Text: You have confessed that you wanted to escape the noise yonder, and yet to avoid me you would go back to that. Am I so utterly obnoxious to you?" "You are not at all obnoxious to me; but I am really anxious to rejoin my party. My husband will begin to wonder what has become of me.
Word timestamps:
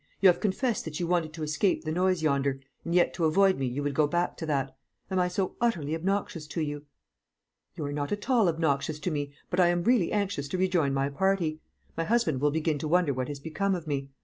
You 0.19 0.29
have 0.29 0.39
confessed 0.39 0.83
that 0.85 0.99
you 0.99 1.05
wanted 1.05 1.31
to 1.33 1.43
escape 1.43 1.83
the 1.83 1.91
noise 1.91 2.23
yonder, 2.23 2.59
and 2.83 2.95
yet 2.95 3.13
to 3.13 3.25
avoid 3.25 3.59
me 3.59 3.67
you 3.67 3.83
would 3.83 3.93
go 3.93 4.07
back 4.07 4.35
to 4.37 4.47
that. 4.47 4.75
Am 5.11 5.19
I 5.19 5.27
so 5.27 5.55
utterly 5.61 5.93
obnoxious 5.93 6.47
to 6.47 6.61
you?" 6.61 6.87
"You 7.75 7.85
are 7.85 7.93
not 7.93 8.11
at 8.11 8.27
all 8.27 8.49
obnoxious 8.49 8.97
to 8.97 9.11
me; 9.11 9.31
but 9.51 9.59
I 9.59 9.67
am 9.67 9.83
really 9.83 10.11
anxious 10.11 10.47
to 10.47 10.57
rejoin 10.57 10.91
my 10.95 11.09
party. 11.09 11.59
My 11.95 12.05
husband 12.05 12.41
will 12.41 12.49
begin 12.49 12.79
to 12.79 12.87
wonder 12.87 13.13
what 13.13 13.27
has 13.27 13.39
become 13.39 13.75
of 13.75 13.85
me. 13.85 14.09